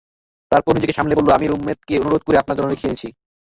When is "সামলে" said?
0.97-1.17